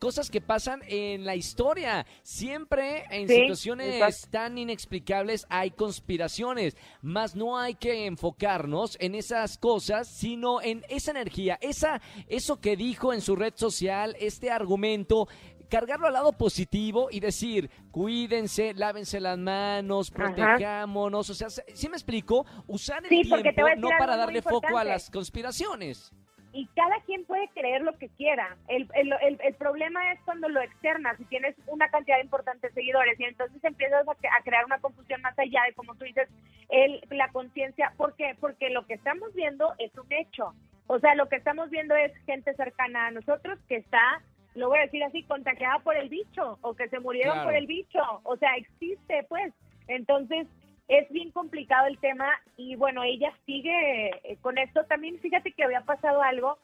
cosas 0.00 0.30
que 0.30 0.40
pasan 0.40 0.82
en 0.88 1.24
la 1.24 1.36
historia. 1.36 2.06
Siempre 2.24 3.04
en 3.10 3.28
situaciones 3.28 4.28
tan 4.30 4.58
inexplicables 4.58 5.46
hay 5.48 5.70
conspiraciones, 5.70 6.76
más 7.02 7.36
no 7.36 7.56
hay 7.56 7.76
que 7.76 8.06
enfocarnos 8.06 8.96
en 9.00 9.14
esas 9.14 9.58
cosas, 9.58 10.08
sino 10.08 10.60
en 10.60 10.84
esa 10.88 11.12
energía, 11.12 11.56
esa 11.60 12.00
eso 12.28 12.60
que 12.60 12.76
dijo 12.76 13.12
en 13.12 13.20
su 13.20 13.36
red 13.36 13.54
social, 13.56 14.16
este 14.20 14.50
argumento, 14.50 15.28
cargarlo 15.68 16.08
al 16.08 16.12
lado 16.12 16.32
positivo 16.32 17.08
y 17.10 17.20
decir, 17.20 17.70
cuídense, 17.90 18.74
lávense 18.74 19.20
las 19.20 19.38
manos, 19.38 20.10
protejámonos, 20.10 21.30
o 21.30 21.34
sea, 21.34 21.48
¿sí 21.48 21.88
me 21.88 21.96
explico? 21.96 22.44
Usar 22.66 23.02
el 23.04 23.22
tiempo 23.22 23.36
no 23.78 23.88
para 23.98 24.16
darle 24.16 24.42
foco 24.42 24.76
a 24.76 24.84
las 24.84 25.08
conspiraciones. 25.10 26.12
Y 26.52 26.66
cada 26.74 27.00
quien 27.02 27.24
puede 27.24 27.48
creer 27.48 27.82
lo 27.82 27.96
que 27.96 28.08
quiera. 28.08 28.56
El, 28.68 28.88
el, 28.94 29.12
el, 29.40 29.54
problema 29.54 30.12
es 30.12 30.20
cuando 30.24 30.48
lo 30.48 30.60
externas 30.60 31.18
y 31.20 31.24
tienes 31.26 31.54
una 31.66 31.88
cantidad 31.90 32.20
importante 32.20 32.68
de 32.68 32.74
seguidores 32.74 33.18
y 33.20 33.24
entonces 33.24 33.62
empiezas 33.62 34.06
a, 34.08 34.42
crear 34.42 34.64
una 34.64 34.80
confusión 34.80 35.20
más 35.22 35.38
allá 35.38 35.62
de, 35.66 35.74
como 35.74 35.94
tú 35.94 36.04
dices, 36.04 36.28
el, 36.68 37.00
la 37.10 37.28
conciencia. 37.28 37.92
¿Por 37.96 38.14
qué? 38.16 38.36
Porque 38.40 38.70
lo 38.70 38.86
que 38.86 38.94
estamos 38.94 39.32
viendo 39.34 39.72
es 39.78 39.96
un 39.96 40.10
hecho. 40.12 40.54
O 40.88 40.98
sea, 40.98 41.14
lo 41.14 41.28
que 41.28 41.36
estamos 41.36 41.70
viendo 41.70 41.94
es 41.94 42.12
gente 42.26 42.52
cercana 42.54 43.06
a 43.06 43.10
nosotros 43.12 43.58
que 43.68 43.76
está, 43.76 44.20
lo 44.54 44.68
voy 44.68 44.78
a 44.78 44.82
decir 44.82 45.04
así, 45.04 45.22
contagiada 45.22 45.78
por 45.80 45.96
el 45.96 46.08
bicho 46.08 46.58
o 46.62 46.74
que 46.74 46.88
se 46.88 46.98
murieron 46.98 47.44
por 47.44 47.54
el 47.54 47.66
bicho. 47.66 48.00
O 48.24 48.36
sea, 48.36 48.56
existe, 48.56 49.24
pues. 49.28 49.52
Entonces, 49.86 50.48
es 50.90 51.08
bien 51.10 51.30
complicado 51.30 51.86
el 51.86 51.98
tema 51.98 52.28
y 52.56 52.74
bueno, 52.74 53.04
ella 53.04 53.32
sigue 53.46 54.08
eh, 54.24 54.36
con 54.42 54.58
esto. 54.58 54.84
También 54.86 55.20
fíjate 55.20 55.52
que 55.52 55.62
había 55.62 55.82
pasado 55.82 56.20
algo 56.20 56.58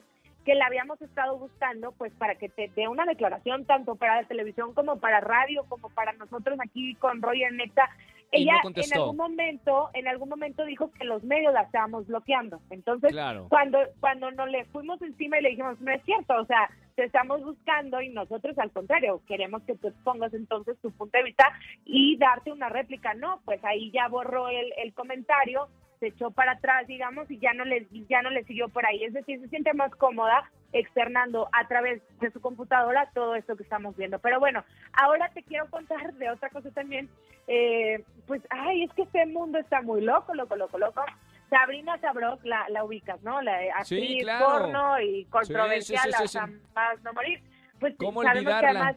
que 0.45 0.57
la 0.57 0.67
habíamos 0.67 1.01
estado 1.01 1.39
buscando, 1.39 1.93
pues 1.93 2.13
para 2.15 2.35
que 2.35 2.49
te 2.49 2.71
dé 2.75 2.89
una 2.89 3.05
declaración 3.05 3.65
tanto 3.67 3.95
para 3.95 4.23
la 4.23 4.29
televisión 4.29 4.75
como 4.75 4.99
para 4.99 5.21
radio, 5.21 5.65
como 5.69 5.91
para 5.91 6.13
nosotros 6.15 6.59
aquí 6.61 6.97
con 6.97 7.23
Roger 7.23 7.53
Neta. 7.53 7.89
Ella 8.33 8.55
en 8.65 8.93
algún 8.95 9.17
momento, 9.17 9.91
en 9.95 10.09
algún 10.09 10.29
momento 10.29 10.65
dijo 10.65 10.91
que 10.91 11.05
los 11.05 11.23
medios 11.23 11.53
la 11.53 11.63
estábamos 11.63 12.09
bloqueando. 12.09 12.61
Entonces, 12.71 13.15
cuando 13.49 13.79
cuando 14.01 14.33
nos 14.33 14.51
le 14.51 14.65
fuimos 14.67 15.01
encima 15.03 15.39
y 15.39 15.43
le 15.43 15.51
dijimos, 15.51 15.81
no 15.81 15.93
es 15.93 16.03
cierto, 16.03 16.35
o 16.35 16.45
sea, 16.47 16.69
te 16.97 17.05
estamos 17.05 17.45
buscando 17.45 18.01
y 18.01 18.09
nosotros 18.09 18.59
al 18.59 18.73
contrario, 18.73 19.21
queremos 19.29 19.63
que 19.63 19.77
tú 19.77 19.89
expongas 19.89 20.33
entonces 20.33 20.79
tu 20.81 20.91
punto 20.91 21.17
de 21.17 21.25
vista 21.25 21.53
y 21.85 22.17
darte 22.17 22.51
una 22.51 22.71
réplica. 22.71 23.15
No, 23.15 23.41
pues 23.45 23.63
ahí 23.65 23.91
ya 23.93 24.09
borró 24.09 24.49
el, 24.49 24.73
el 24.79 24.95
comentario, 24.95 25.69
se 26.01 26.09
echó 26.09 26.31
para 26.31 26.53
atrás, 26.53 26.87
digamos, 26.87 27.31
y 27.31 27.39
ya 27.39 27.53
no 27.53 27.65
le 27.65 27.87
ya 28.09 28.23
no 28.23 28.31
le 28.31 28.45
siguió 28.45 28.69
por 28.71 28.87
ahí. 28.87 29.05
Es 29.05 29.13
decir, 29.13 29.39
se 29.41 29.49
siente 29.49 29.75
más 29.75 29.95
cómoda 29.95 30.51
externando 30.73 31.49
a 31.53 31.69
través 31.69 32.03
de 32.21 32.31
su 32.31 32.41
computadora 32.41 33.11
todo 33.15 33.35
esto 33.35 33.57
que 33.57 33.63
estamos 33.63 33.95
viendo. 33.97 34.19
Pero 34.19 34.41
bueno, 34.41 34.65
ahora 34.95 35.31
te 35.35 35.43
quiero 35.43 35.69
contar 35.71 36.15
de 36.15 36.31
otra 36.31 36.49
cosa 36.49 36.71
también. 36.71 37.11
Eh, 37.47 38.03
pues, 38.27 38.43
ay, 38.51 38.85
es 38.85 38.93
que 38.95 39.03
este 39.03 39.27
mundo 39.27 39.59
está 39.59 39.83
muy 39.83 40.01
loco, 40.01 40.35
loco, 40.35 40.57
loco, 40.57 40.79
loco. 40.79 41.03
Sabrina 41.51 41.99
Sabrok 42.01 42.45
la, 42.45 42.69
la 42.69 42.85
ubicas, 42.85 43.23
¿no? 43.23 43.41
La 43.43 43.59
actriz 43.77 44.27
porno 44.39 45.01
y 45.01 45.25
controversial 45.27 46.13
hasta 46.15 46.47
más 46.75 47.03
no 47.03 47.13
morir. 47.13 47.41
Pues 47.79 47.95
¿Cómo 47.99 48.21
olvidarla? 48.21 48.97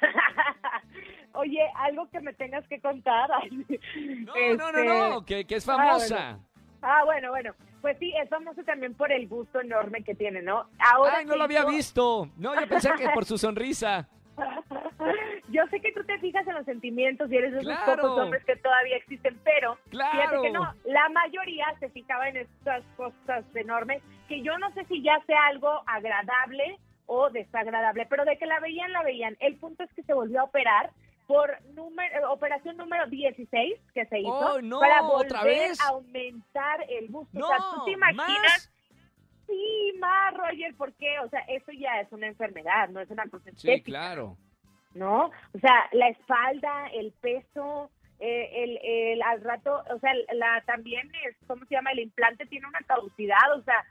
Oye, 1.34 1.60
algo 1.76 2.08
que 2.10 2.20
me 2.20 2.32
tengas 2.32 2.66
que 2.68 2.80
contar. 2.80 3.28
no, 3.50 4.56
no, 4.56 4.72
no, 4.72 4.84
no, 4.84 5.18
este, 5.18 5.44
que, 5.44 5.56
es 5.56 5.68
ah, 5.68 5.76
famosa. 5.76 6.38
Ah 6.80 7.02
bueno. 7.04 7.30
bueno, 7.30 7.54
Pues 7.80 7.98
sí, 7.98 8.12
es 8.20 8.28
famosa 8.28 8.62
también 8.62 8.94
por 8.94 9.12
el 9.12 9.28
gusto 9.28 9.60
enorme 9.60 10.02
que 10.02 10.14
tiene, 10.14 10.42
¿no? 10.42 10.68
Ahora 10.78 11.18
Ay, 11.18 11.26
no 11.26 11.36
lo 11.36 11.44
había 11.44 11.64
visto. 11.64 12.30
No, 12.36 12.58
yo 12.58 12.68
pensé 12.68 12.90
que 12.96 13.08
por 13.10 13.24
su 13.24 13.36
sonrisa. 13.36 14.08
Yo 15.48 15.66
sé 15.68 15.80
que 15.80 15.92
tú 15.92 16.04
te 16.04 16.18
fijas 16.18 16.46
en 16.46 16.54
los 16.54 16.64
sentimientos 16.64 17.30
y 17.30 17.36
eres 17.36 17.52
de 17.52 17.60
esos 17.60 17.78
pocos 17.86 18.18
hombres 18.18 18.44
que 18.44 18.56
todavía 18.56 18.96
existen, 18.96 19.38
pero 19.44 19.76
fíjate 19.90 20.42
que 20.42 20.50
no, 20.50 20.72
la 20.84 21.08
mayoría 21.10 21.66
se 21.78 21.88
fijaba 21.90 22.28
en 22.28 22.38
estas 22.38 22.84
cosas 22.96 23.44
enormes, 23.54 24.02
que 24.28 24.42
yo 24.42 24.58
no 24.58 24.72
sé 24.72 24.84
si 24.84 25.02
ya 25.02 25.20
sea 25.26 25.46
algo 25.46 25.82
agradable 25.86 26.78
o 27.06 27.30
desagradable, 27.30 28.06
pero 28.06 28.24
de 28.24 28.36
que 28.36 28.46
la 28.46 28.60
veían, 28.60 28.92
la 28.92 29.02
veían. 29.02 29.36
El 29.40 29.56
punto 29.56 29.82
es 29.82 29.92
que 29.94 30.02
se 30.02 30.12
volvió 30.12 30.40
a 30.40 30.44
operar 30.44 30.90
por 31.26 31.50
número, 31.74 32.14
eh, 32.14 32.24
operación 32.26 32.76
número 32.76 33.06
16 33.06 33.78
que 33.94 34.06
se 34.06 34.20
hizo 34.20 34.30
oh, 34.30 34.80
para 34.80 35.02
volver 35.02 35.72
a 35.82 35.88
aumentar 35.88 36.84
el 36.88 37.08
busto. 37.08 37.38
o 37.38 37.46
sea, 37.46 37.58
¿tú 37.74 37.84
te 37.84 37.92
imaginas? 37.92 38.70
Sí, 39.46 39.92
más, 39.98 40.34
Roger, 40.34 40.74
¿por 40.76 40.92
qué? 40.94 41.18
O 41.20 41.28
sea, 41.30 41.40
eso 41.40 41.72
ya 41.72 42.00
es 42.00 42.12
una 42.12 42.26
enfermedad, 42.26 42.90
no 42.90 43.00
es 43.00 43.10
una 43.10 43.26
cosa 43.28 43.50
Sí, 43.56 43.82
claro. 43.82 44.36
¿No? 44.94 45.26
O 45.54 45.58
sea, 45.60 45.88
la 45.92 46.08
espalda, 46.08 46.88
el 46.94 47.12
peso, 47.20 47.90
eh, 48.20 48.64
el, 48.64 48.78
el, 48.82 49.22
al 49.22 49.42
rato, 49.42 49.82
o 49.94 49.98
sea, 50.00 50.12
la 50.32 50.62
también 50.66 51.10
es, 51.24 51.36
¿cómo 51.46 51.64
se 51.66 51.74
llama? 51.74 51.92
El 51.92 52.00
implante 52.00 52.46
tiene 52.46 52.66
una 52.66 52.80
caducidad, 52.80 53.56
o 53.56 53.62
sea, 53.62 53.84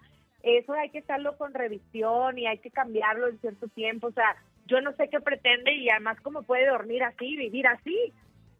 eso 0.43 0.73
hay 0.73 0.89
que 0.89 0.99
estarlo 0.99 1.37
con 1.37 1.53
revisión 1.53 2.37
y 2.37 2.47
hay 2.47 2.57
que 2.57 2.71
cambiarlo 2.71 3.27
en 3.27 3.39
cierto 3.39 3.67
tiempo, 3.69 4.07
o 4.07 4.11
sea, 4.11 4.35
yo 4.65 4.81
no 4.81 4.93
sé 4.93 5.09
qué 5.09 5.19
pretende 5.19 5.73
y 5.73 5.89
además 5.89 6.19
cómo 6.21 6.43
puede 6.43 6.67
dormir 6.67 7.03
así, 7.03 7.37
vivir 7.37 7.67
así. 7.67 8.13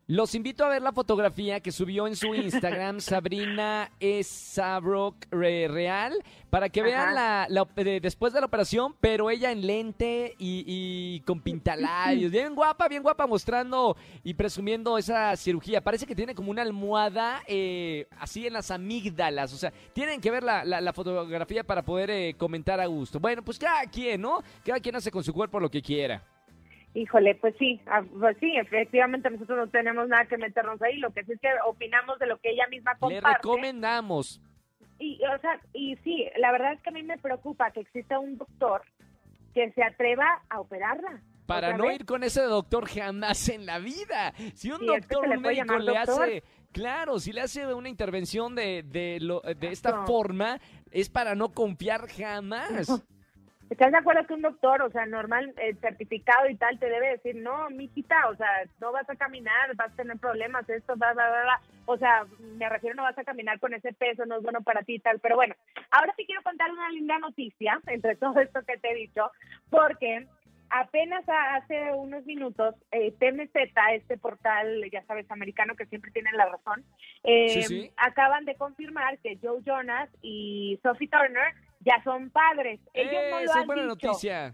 Los 0.09 0.35
invito 0.35 0.63
a 0.63 0.69
ver 0.69 0.81
la 0.81 0.93
fotografía 0.93 1.59
que 1.59 1.73
subió 1.73 2.07
en 2.07 2.15
su 2.15 2.33
Instagram 2.33 2.99
Sabrina 3.01 3.91
Esabrock 3.99 5.25
Real 5.31 6.13
para 6.49 6.69
que 6.69 6.81
vean 6.81 7.13
la, 7.13 7.45
después 8.01 8.31
de 8.31 8.39
la 8.39 8.45
operación, 8.45 8.95
pero 9.01 9.29
ella 9.29 9.51
en 9.51 9.67
lente 9.67 10.33
y, 10.39 11.19
con 11.25 11.41
pintalabios. 11.41 12.31
Bien 12.31 12.55
guapa, 12.55 12.87
bien 12.87 13.03
guapa, 13.03 13.27
mostrando 13.27 13.97
y 14.23 14.33
presumiendo 14.33 14.97
esa 14.97 15.35
cirugía. 15.35 15.83
Parece 15.83 16.05
que 16.05 16.15
tiene 16.15 16.33
como 16.33 16.51
una 16.51 16.61
almohada 16.61 17.41
eh, 17.45 18.07
así 18.17 18.47
en 18.47 18.53
las 18.53 18.71
amígdalas. 18.71 19.51
O 19.51 19.57
sea, 19.57 19.73
tienen 19.91 20.21
que 20.21 20.31
ver 20.31 20.41
la, 20.41 20.93
fotografía 20.93 21.65
para 21.65 21.83
poder 21.83 22.11
eh, 22.11 22.33
comentar 22.37 22.79
a 22.79 22.85
gusto. 22.85 23.19
Bueno, 23.19 23.43
pues 23.43 23.59
cada 23.59 23.81
quien, 23.87 24.21
¿no? 24.21 24.41
Cada 24.63 24.79
quien 24.79 24.95
hace 24.95 25.11
con 25.11 25.25
su 25.25 25.33
cuerpo 25.33 25.59
lo 25.59 25.69
que 25.69 25.81
quiera. 25.81 26.23
Híjole, 26.93 27.35
pues 27.35 27.55
sí, 27.59 27.79
ah, 27.87 28.03
pues 28.19 28.37
sí, 28.39 28.55
efectivamente 28.57 29.29
nosotros 29.29 29.57
no 29.57 29.67
tenemos 29.67 30.07
nada 30.07 30.25
que 30.25 30.37
meternos 30.37 30.81
ahí, 30.81 30.97
lo 30.97 31.11
que 31.11 31.23
sí 31.25 31.33
es 31.33 31.39
que 31.39 31.49
opinamos 31.65 32.17
de 32.17 32.27
lo 32.27 32.37
que 32.39 32.51
ella 32.51 32.67
misma 32.69 32.95
comparte. 32.97 33.27
Le 33.27 33.33
recomendamos. 33.33 34.41
Y, 34.99 35.19
o 35.25 35.37
sea, 35.39 35.59
y 35.73 35.95
sí, 35.97 36.25
la 36.37 36.51
verdad 36.51 36.73
es 36.73 36.81
que 36.81 36.89
a 36.89 36.93
mí 36.93 37.03
me 37.03 37.17
preocupa 37.17 37.69
que 37.71 37.81
exista 37.81 38.17
un 38.17 38.37
doctor 38.37 38.81
que 39.53 39.71
se 39.71 39.83
atreva 39.83 40.41
a 40.49 40.59
operarla. 40.59 41.21
Para 41.45 41.77
no 41.77 41.89
ir 41.91 42.05
con 42.05 42.23
ese 42.23 42.41
doctor 42.41 42.89
jamás 42.89 43.47
en 43.49 43.65
la 43.65 43.79
vida. 43.79 44.33
Si 44.53 44.69
un 44.69 44.85
doctor, 44.85 45.27
un 45.27 45.41
médico 45.41 45.77
le 45.77 45.97
hace, 45.97 46.43
claro, 46.73 47.19
si 47.19 47.31
le 47.31 47.41
hace 47.41 47.73
una 47.73 47.87
intervención 47.87 48.53
de, 48.53 48.83
de, 48.83 49.19
lo, 49.21 49.41
de 49.41 49.67
esta 49.69 50.05
forma, 50.05 50.59
es 50.91 51.09
para 51.09 51.35
no 51.35 51.53
confiar 51.53 52.07
jamás. 52.09 53.03
¿Estás 53.69 53.91
de 53.91 53.97
acuerdo 53.97 54.25
que 54.25 54.33
un 54.33 54.41
doctor, 54.41 54.81
o 54.81 54.89
sea, 54.89 55.05
normal, 55.05 55.53
eh, 55.57 55.75
certificado 55.81 56.47
y 56.47 56.55
tal, 56.55 56.79
te 56.79 56.89
debe 56.89 57.09
decir, 57.09 57.35
no, 57.35 57.69
mijita, 57.69 58.29
o 58.29 58.35
sea, 58.35 58.47
no 58.79 58.93
vas 58.93 59.09
a 59.09 59.15
caminar, 59.15 59.75
vas 59.75 59.91
a 59.91 59.95
tener 59.95 60.17
problemas, 60.17 60.69
esto, 60.69 60.95
bla, 60.95 61.11
bla, 61.11 61.29
bla, 61.29 61.61
O 61.85 61.97
sea, 61.97 62.25
me 62.57 62.69
refiero, 62.69 62.95
no 62.95 63.03
vas 63.03 63.17
a 63.17 63.25
caminar 63.25 63.59
con 63.59 63.73
ese 63.73 63.91
peso, 63.91 64.25
no 64.25 64.37
es 64.37 64.43
bueno 64.43 64.61
para 64.61 64.83
ti 64.83 64.95
y 64.95 64.99
tal. 64.99 65.19
Pero 65.19 65.35
bueno, 65.35 65.53
ahora 65.91 66.13
sí 66.15 66.25
quiero 66.25 66.43
contar 66.43 66.71
una 66.71 66.89
linda 66.91 67.19
noticia 67.19 67.81
entre 67.87 68.15
todo 68.15 68.39
esto 68.39 68.61
que 68.65 68.77
te 68.77 68.91
he 68.91 68.95
dicho, 68.95 69.29
porque 69.69 70.25
apenas 70.69 71.25
hace 71.27 71.91
unos 71.93 72.25
minutos, 72.25 72.75
eh, 72.91 73.11
TMZ, 73.19 73.51
este 73.93 74.17
portal, 74.17 74.89
ya 74.91 75.03
sabes, 75.03 75.29
americano 75.29 75.75
que 75.75 75.85
siempre 75.87 76.11
tiene 76.11 76.31
la 76.33 76.45
razón, 76.45 76.85
eh, 77.23 77.91
acaban 77.97 78.45
de 78.45 78.55
confirmar 78.55 79.17
que 79.19 79.37
Joe 79.41 79.61
Jonas 79.65 80.09
y 80.21 80.79
Sophie 80.83 81.09
Turner 81.09 81.53
ya 81.87 82.03
son 82.03 82.29
padres. 82.29 82.81
Ellos 82.93 83.13
no 83.31 83.41
lo 83.41 83.53
han 83.53 83.67
dicho. 83.67 84.07
noticia. 84.07 84.53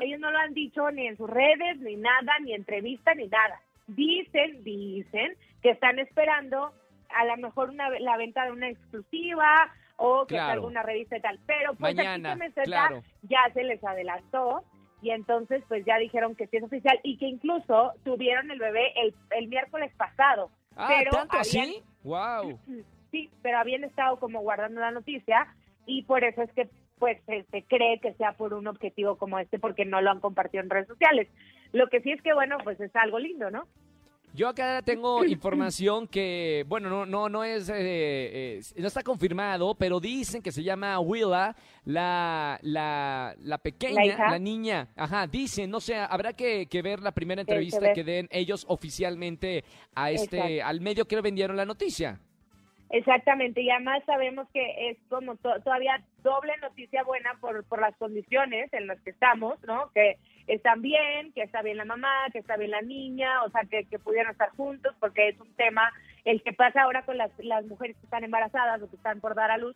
Ellos 0.00 0.20
no 0.20 0.30
lo 0.30 0.38
han 0.38 0.54
dicho 0.54 0.90
ni 0.90 1.06
en 1.06 1.16
sus 1.16 1.28
redes, 1.28 1.78
ni 1.80 1.96
nada, 1.96 2.32
ni 2.42 2.54
entrevista, 2.54 3.14
ni 3.14 3.28
nada. 3.28 3.60
Dicen, 3.86 4.64
dicen 4.64 5.36
que 5.62 5.70
están 5.70 5.98
esperando 5.98 6.72
a 7.10 7.24
lo 7.26 7.36
mejor 7.36 7.70
una, 7.70 7.90
la 7.90 8.16
venta 8.16 8.46
de 8.46 8.52
una 8.52 8.68
exclusiva 8.68 9.70
o 9.96 10.26
que 10.26 10.38
alguna 10.38 10.82
revista 10.82 11.18
y 11.18 11.20
tal. 11.20 11.38
Pero 11.46 11.74
pues 11.74 11.94
Mañana, 11.94 12.36
ya 13.22 13.40
se 13.52 13.62
les 13.62 13.82
adelantó 13.84 14.64
y 15.02 15.10
entonces 15.10 15.62
pues 15.68 15.84
ya 15.84 15.98
dijeron 15.98 16.34
que 16.34 16.46
sí 16.46 16.56
es 16.56 16.62
oficial 16.62 16.98
y 17.02 17.18
que 17.18 17.26
incluso 17.26 17.92
tuvieron 18.04 18.50
el 18.50 18.58
bebé 18.58 18.92
el, 18.96 19.14
el 19.30 19.48
miércoles 19.48 19.92
pasado. 19.96 20.50
Ah, 20.76 20.88
pero 20.88 21.10
¿tanto 21.10 21.36
así? 21.36 21.82
¡Wow! 22.02 22.58
Sí, 23.10 23.30
pero 23.42 23.58
habían 23.58 23.84
estado 23.84 24.18
como 24.18 24.40
guardando 24.40 24.80
la 24.80 24.90
noticia 24.90 25.46
y 25.86 26.02
por 26.02 26.24
eso 26.24 26.42
es 26.42 26.52
que 26.52 26.68
pues 26.98 27.18
se, 27.26 27.62
cree 27.64 27.98
que 28.00 28.14
sea 28.14 28.32
por 28.32 28.54
un 28.54 28.66
objetivo 28.66 29.16
como 29.16 29.38
este 29.38 29.58
porque 29.58 29.84
no 29.84 30.00
lo 30.00 30.10
han 30.10 30.20
compartido 30.20 30.62
en 30.62 30.70
redes 30.70 30.88
sociales. 30.88 31.28
Lo 31.72 31.88
que 31.88 32.00
sí 32.00 32.12
es 32.12 32.22
que 32.22 32.32
bueno, 32.32 32.56
pues 32.62 32.80
es 32.80 32.94
algo 32.96 33.18
lindo, 33.18 33.50
¿no? 33.50 33.66
Yo 34.34 34.48
acá 34.48 34.82
tengo 34.82 35.24
información 35.24 36.08
que, 36.08 36.64
bueno, 36.66 36.88
no, 36.90 37.06
no, 37.06 37.28
no 37.28 37.44
es, 37.44 37.68
eh, 37.68 37.74
eh, 37.78 38.60
no 38.76 38.88
está 38.88 39.02
confirmado, 39.02 39.76
pero 39.76 40.00
dicen 40.00 40.42
que 40.42 40.50
se 40.50 40.62
llama 40.62 40.98
Willa, 40.98 41.54
la, 41.84 42.58
la, 42.62 43.34
la 43.38 43.58
pequeña, 43.58 44.30
la, 44.30 44.38
niña. 44.38 44.88
Ajá, 44.96 45.28
dicen, 45.28 45.70
no 45.70 45.80
sé, 45.80 45.94
habrá 45.94 46.32
que, 46.32 46.66
ver 46.82 47.00
la 47.00 47.12
primera 47.12 47.42
entrevista 47.42 47.92
que, 47.92 48.02
den 48.02 48.28
ellos 48.30 48.64
oficialmente 48.68 49.64
a 49.94 50.10
este, 50.10 50.60
al 50.60 50.80
medio 50.80 51.06
que 51.06 51.20
vendieron 51.20 51.56
la 51.56 51.64
noticia. 51.64 52.20
Exactamente, 52.90 53.60
y 53.60 53.70
además 53.70 54.02
sabemos 54.06 54.46
que 54.52 54.90
es 54.90 54.98
como 55.08 55.36
todavía 55.36 56.00
doble 56.22 56.52
noticia 56.58 57.02
buena 57.02 57.34
por, 57.40 57.64
por 57.64 57.80
las 57.80 57.96
condiciones 57.96 58.72
en 58.72 58.86
las 58.86 59.00
que 59.00 59.10
estamos, 59.10 59.60
¿no? 59.64 59.90
Que 59.92 60.18
están 60.46 60.82
bien, 60.82 61.32
que 61.32 61.42
está 61.42 61.62
bien 61.62 61.78
la 61.78 61.86
mamá, 61.86 62.26
que 62.32 62.38
está 62.38 62.56
bien 62.56 62.70
la 62.70 62.82
niña, 62.82 63.42
o 63.42 63.50
sea, 63.50 63.62
que, 63.62 63.84
que 63.84 63.98
pudieran 63.98 64.32
estar 64.32 64.50
juntos, 64.50 64.94
porque 65.00 65.28
es 65.28 65.40
un 65.40 65.52
tema 65.54 65.90
el 66.24 66.42
que 66.42 66.52
pasa 66.52 66.82
ahora 66.82 67.04
con 67.04 67.18
las, 67.18 67.30
las 67.38 67.64
mujeres 67.66 67.96
que 67.96 68.04
están 68.04 68.22
embarazadas 68.22 68.80
o 68.82 68.88
que 68.88 68.96
están 68.96 69.20
por 69.20 69.34
dar 69.34 69.50
a 69.50 69.58
luz, 69.58 69.74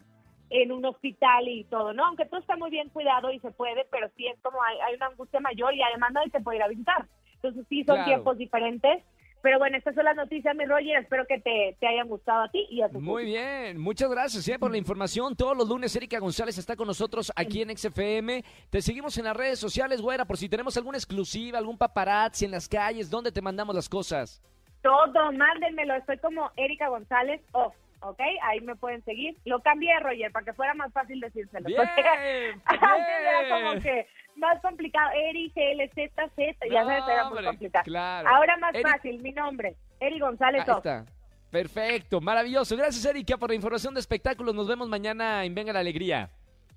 en 0.51 0.73
un 0.73 0.85
hospital 0.85 1.47
y 1.49 1.65
todo, 1.65 1.93
¿no? 1.93 2.07
Aunque 2.07 2.25
todo 2.25 2.41
está 2.41 2.57
muy 2.57 2.71
bien 2.71 2.89
cuidado 2.89 3.31
y 3.31 3.39
se 3.41 3.51
puede, 3.51 3.87
pero 3.91 4.09
sí 4.17 4.27
es 4.27 4.39
como 4.41 4.59
hay, 4.63 4.95
una 4.95 5.07
angustia 5.07 5.41
mayor 5.41 5.75
y 5.75 5.83
además 5.83 6.13
nadie 6.13 6.31
te 6.31 6.41
puede 6.41 6.59
ir 6.59 6.63
a 6.63 6.69
visitar. 6.69 7.07
Entonces 7.35 7.67
sí 7.69 7.85
son 7.85 8.05
tiempos 8.05 8.39
diferentes. 8.39 9.03
Pero 9.43 9.59
bueno, 9.59 9.77
estas 9.77 9.95
son 9.95 10.05
las 10.05 10.17
noticias, 10.17 10.55
mi 10.57 10.65
Roger. 10.65 11.01
Espero 11.01 11.27
que 11.27 11.39
te, 11.41 11.77
te 11.79 11.87
hayan 11.87 12.09
gustado 12.09 12.43
a 12.43 12.49
ti 12.51 12.67
y 12.71 12.83
a 12.83 12.89
tu 12.89 13.01
Muy 13.01 13.25
bien, 13.25 13.79
muchas 13.79 14.11
gracias 14.11 14.49
eh, 14.49 14.59
por 14.59 14.71
la 14.71 14.79
información. 14.79 15.37
Todos 15.37 15.57
los 15.57 15.69
lunes 15.69 15.95
Erika 15.95 16.19
González 16.19 16.59
está 16.59 16.75
con 16.77 16.87
nosotros 16.87 17.33
aquí 17.37 17.63
en 17.63 17.77
XFM. 17.77 18.45
Te 18.71 18.83
seguimos 18.83 19.17
en 19.19 19.25
las 19.25 19.37
redes 19.37 19.59
sociales, 19.59 20.01
güera, 20.01 20.25
por 20.25 20.37
si 20.37 20.49
tenemos 20.49 20.77
alguna 20.77 20.99
exclusiva, 20.99 21.59
algún 21.59 21.79
paparazzi 21.79 22.45
en 22.45 22.51
las 22.51 22.69
calles, 22.69 23.11
¿dónde 23.11 23.31
te 23.31 23.41
mandamos 23.41 23.75
las 23.75 23.89
cosas? 23.89 24.43
Todo, 24.83 25.33
mándenmelo. 25.33 25.95
Estoy 25.95 26.19
como 26.19 26.51
Erika 26.57 26.89
González 26.89 27.41
off. 27.53 27.75
¿Ok? 28.01 28.21
Ahí 28.43 28.61
me 28.61 28.77
pueden 28.77 29.05
seguir. 29.05 29.37
Lo 29.45 29.61
cambié, 29.61 29.99
Roger, 30.01 30.31
para 30.33 30.45
que 30.45 30.53
fuera 30.53 30.75
más 30.75 30.93
fácil 30.93 31.21
decírselo. 31.21 31.67
Bien, 31.67 31.81
antes 32.65 33.15
era 33.21 33.49
como 33.49 33.81
que 33.81 34.07
más 34.37 34.61
complicado. 34.61 35.11
Eri, 35.15 35.53
L, 35.55 35.91
Z, 35.95 36.29
Z, 36.35 36.67
ya 36.71 36.85
sabes, 36.85 37.05
era 37.09 37.31
muy 37.31 37.45
complicado. 37.45 37.85
Claro. 37.85 38.29
Ahora 38.29 38.57
más 38.59 38.75
fácil, 38.83 39.21
mi 39.23 39.33
nombre, 39.33 39.77
Eri 40.01 40.19
González. 40.19 40.63
Ahí 40.67 40.77
está. 40.77 41.05
Perfecto, 41.51 42.21
maravilloso. 42.21 42.77
Gracias, 42.77 43.05
Erika, 43.07 43.39
por 43.39 43.51
la 43.51 43.57
información 43.57 43.95
de 43.95 44.01
espectáculos. 44.01 44.55
Nos 44.55 44.69
vemos 44.69 44.89
mañana 44.89 45.45
en 45.45 45.55
Venga 45.55 45.73
la 45.73 45.81
Alegría. 45.81 46.31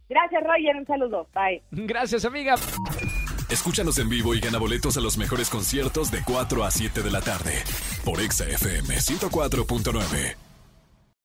Gracias, 0.07 0.43
Roger. 0.43 0.75
Un 0.75 0.85
saludo. 0.85 1.27
Bye. 1.33 1.61
Gracias, 1.71 2.25
amiga. 2.25 2.55
Escúchanos 3.49 3.97
en 3.99 4.07
vivo 4.07 4.33
y 4.33 4.39
gana 4.39 4.57
boletos 4.57 4.95
a 4.95 5.01
los 5.01 5.17
mejores 5.17 5.49
conciertos 5.49 6.09
de 6.09 6.21
4 6.25 6.63
a 6.63 6.71
7 6.71 7.01
de 7.01 7.11
la 7.11 7.19
tarde 7.19 7.51
por 8.05 8.21
Exa 8.21 8.45
FM 8.45 8.95
104.9. 8.95 10.50